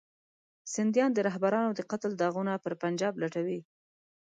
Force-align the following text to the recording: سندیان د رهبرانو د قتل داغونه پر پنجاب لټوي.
سندیان 0.73 1.09
د 1.13 1.17
رهبرانو 1.27 1.71
د 1.75 1.79
قتل 1.91 2.11
داغونه 2.21 2.53
پر 2.63 2.73
پنجاب 2.81 3.13
لټوي. 3.21 3.59